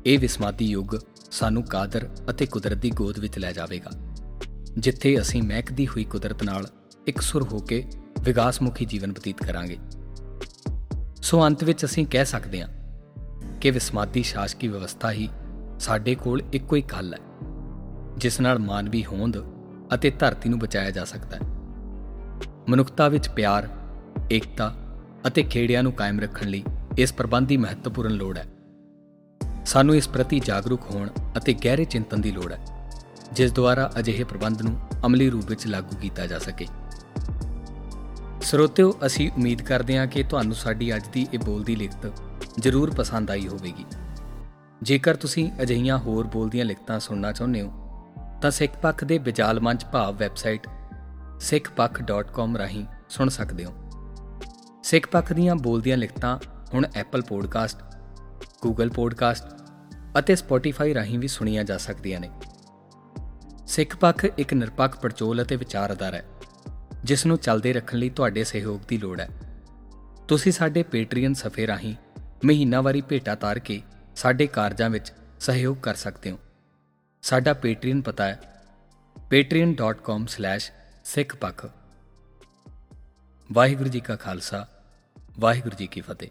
ਇਹ 0.06 0.20
ਵਿਸਮਾਦੀ 0.20 0.66
ਯੁੱਗ 0.66 0.96
ਸਾਨੂੰ 1.32 1.64
ਕਾਦਰ 1.64 2.10
ਅਤੇ 2.30 2.46
ਕੁਦਰਤ 2.46 2.78
ਦੀ 2.78 2.90
ਗੋਦ 2.92 3.20
ਵਿੱਚ 3.20 3.38
ਲੈ 3.40 3.52
ਜਾਵੇਗਾ, 3.52 3.92
ਜਿੱਥੇ 4.78 5.20
ਅਸੀਂ 5.22 5.44
ਮਹਿਕਦੀ 5.44 5.88
ਹੋਈ 5.88 6.04
ਕੁਦਰਤ 6.04 6.44
ਨਾਲ 6.44 6.68
ਇਕਸੁਰ 7.08 7.44
ਹੋ 7.44 7.60
ਕੇ 7.60 7.86
ਵਿਕਾਸਮੁਖੀ 8.22 8.86
ਜੀਵਨ 8.86 9.12
ਬਤੀਤ 9.12 9.44
ਕਰਾਂਗੇ। 9.44 9.78
ਸੋ 11.22 11.46
ਅੰਤ 11.48 11.64
ਵਿੱਚ 11.64 11.86
ਅਸੀਂ 11.86 12.06
ਕਹਿ 12.08 12.26
ਸਕਦੇ 12.26 12.62
ਹਾਂ 12.62 12.70
ਕਿ 13.62 13.72
ਵਿਸਮਾਦੀ 13.72 14.24
ਸ਼ਾਸਕੀ 14.24 14.68
ਵਿਵਸਥਾ 14.68 15.12
ਹੀ 15.12 15.30
ਸਾਡੇ 15.80 16.16
ਕੋਲ 16.16 16.42
ਇੱਕੋ 16.54 16.76
ਹੀ 16.76 16.84
ਹੱਲ 16.98 17.14
ਹੈ, 17.14 17.20
ਜਿਸ 18.18 18.40
ਨਾਲ 18.42 18.60
ਮਾਨਵੀ 18.60 19.06
ਹੋਂਦ 19.06 19.38
ਅਤੇ 19.94 20.10
ਧਰਤੀ 20.10 20.50
ਨੂੰ 20.50 20.60
ਬਚਾਇਆ 20.60 20.92
ਜਾ 20.92 21.04
ਸਕਦਾ 21.06 21.38
ਹੈ। 21.38 21.42
ਮਨੁੱਖਤਾ 22.70 23.08
ਵਿੱਚ 23.08 23.30
ਪਿਆਰ, 23.30 23.68
ਏਕਤਾ 24.32 24.74
ਅਤੇ 25.28 25.44
ਖੇੜਿਆਂ 25.44 25.84
ਨੂੰ 25.84 25.92
ਕਾਇਮ 25.92 26.20
ਰੱਖਣ 26.20 26.48
ਲਈ 26.48 26.64
ਇਸ 26.98 27.14
ਪ੍ਰਬੰਧ 27.14 27.48
ਦੀ 27.48 27.58
ਮਹੱਤਵਪੂਰਨ 27.58 28.12
ਲੋੜ 28.12 28.38
ਹੈ। 28.38 28.46
ਸਾਨੂੰ 29.66 29.96
ਇਸ 29.96 30.08
ਪ੍ਰਤੀ 30.10 30.40
ਜਾਗਰੂਕ 30.40 30.82
ਹੋਣ 30.92 31.10
ਅਤੇ 31.38 31.54
ਗਹਿਰੇ 31.54 31.86
ਚਿੰਤਨ 31.86 32.22
ਦੀ 32.22 32.32
ਲੋੜ 32.32 32.52
ਹੈ, 32.54 32.60
ਜਿਸ 33.34 33.52
ਦੁਆਰਾ 33.52 33.92
ਅਜਿਹੇ 34.00 34.24
ਪ੍ਰਬੰਧ 34.24 34.62
ਨੂੰ 34.62 34.80
ਅਮਲੀ 35.06 35.30
ਰੂਪ 35.30 35.46
ਵਿੱਚ 35.46 35.68
ਲਾਗੂ 35.68 35.98
ਕੀਤਾ 36.02 36.26
ਜਾ 36.28 36.40
ਸਕੇ। 36.40 36.66
ਸਰੋਤਿਓ, 38.48 38.94
ਅਸੀਂ 39.06 39.32
ਉਮੀਦ 39.32 39.62
ਕਰਦੇ 39.62 39.98
ਹਾਂ 39.98 40.08
ਕਿ 40.08 40.24
ਤੁਹਾਨੂੰ 40.24 40.56
ਸਾਡੀ 40.56 40.96
ਅੱਜ 40.96 41.08
ਦੀ 41.14 41.28
ਇਹ 41.34 41.40
ਬੋਲਦੀ 41.40 41.76
ਲਿਖਤ 41.76 42.12
ਜ਼ਰੂਰ 42.60 42.96
ਪਸੰਦ 42.96 43.32
ਆਈ 43.32 43.48
ਹੋਵੇਗੀ। 43.48 43.86
ਜੇਕਰ 44.82 45.16
ਤੁਸੀਂ 45.16 45.52
ਅਜਿਹੀਆਂ 45.62 45.98
ਹੋਰ 45.98 46.28
ਬੋਲਦੀਆਂ 46.28 46.66
ਲਿਖਤਾਂ 46.66 47.00
ਸੁਣਨਾ 47.00 47.32
ਚਾਹੁੰਦੇ 47.32 47.62
ਹੋ, 47.62 47.72
ਤਾਂ 48.42 48.52
ਸਿੱਖ 48.52 48.78
ਪੱਖ 48.78 49.04
ਦੇ 49.04 49.18
ਵਿਚਾਲ 49.18 49.60
ਮੰਚ 49.60 49.86
ਭਾਵ 49.86 50.16
ਵੈਬਸਾਈਟ 50.16 50.68
sikhpakh.com 51.38 52.58
ਰਾਹੀਂ 52.58 52.86
ਸੁਣ 53.10 53.30
ਸਕਦੇ 53.30 53.66
ਹੋ। 53.66 53.74
ਸਿੱਖ 54.84 55.08
ਪੱਖ 55.08 55.34
ਦੀਆਂ 55.34 55.56
ਬੋਲਦੀਆਂ 55.56 55.98
ਲਿਖਤਾਂ 55.98 56.40
ਹੁਣ 56.74 56.88
ਐਪਲ 56.96 57.22
ਪੋਡਕਾਸਟ 57.22 57.80
ਗੂਗਲ 58.62 58.90
ਪੋਡਕਾਸਟ 58.90 59.46
ਅਤੇ 60.20 60.36
ਸਪੋਟੀਫਾਈ 60.36 60.94
ਰਾਹੀਂ 60.94 61.20
ਵੀ 61.20 61.28
ਸੁਣੀਆਂ 61.28 61.64
ਜਾ 61.64 61.78
ਸਕਦੀਆਂ 61.78 62.20
ਨੇ। 62.20 62.30
ਸਿੱਖ 63.68 63.98
ਪੱਖ 63.98 64.26
ਇੱਕ 64.26 64.54
ਨਿਰਪੱਖ 64.54 65.00
ਪੜਚੋਲ 65.00 65.44
ਅਤੇ 65.44 65.56
ਵਿਚਾਰ 65.56 65.94
ਅਧਾਰ 65.94 66.14
ਹੈ। 66.14 66.26
ਜਿਸ 67.08 67.26
ਨੂੰ 67.26 67.38
ਚੱਲਦੇ 67.38 67.74
ਰੱਖਣ 67.74 67.98
ਲਈ 67.98 68.10
ਤੁਹਾਡੇ 68.10 68.44
ਸਹਿਯੋਗ 68.44 68.82
ਦੀ 68.88 68.98
ਲੋੜ 68.98 69.22
ਹੈ। 69.22 69.30
ਤੁਸੀਂ 70.28 70.52
ਸਾਡੇ 70.52 70.84
ਪੇਟਰੀਅਨ 70.84 71.34
ਸਫੇ 71.34 71.68
ਰਾਹੀਂ 71.68 71.96
ਮਹੀਨਾਵਾਰੀ 72.46 73.02
ਭੇਟਾ 73.02 73.36
ਤਾਰ 73.36 73.60
ਕੇ 73.60 73.82
ਸਾਡੇ 74.16 74.48
ਕਾਰਜਾਂ 74.48 74.90
ਵਿੱਚ 74.90 75.14
ਸਹਿਯੋਗ 75.40 75.78
ਕਰ 75.78 75.96
ਸਕਦੇ 75.96 76.32
ਹੋ। 76.32 76.40
ਸਾਡਾ 77.22 77.54
ਪੇਟਰੀਅਨ 77.54 78.02
ਪਤਾ 78.02 78.24
ਹੈ। 78.24 78.64
patreon.com/sikhpakh 79.18 81.70
ਵਾਹਿਗੁਰੂ 83.52 83.90
ਜੀ 83.90 84.00
ਕਾ 84.00 84.16
ਖਾਲਸਾ, 84.16 84.68
ਵਾਹਿਗੁਰੂ 85.40 85.76
ਜੀ 85.76 85.88
ਕੀ 85.88 86.02
ਫਤਿਹ। 86.02 86.30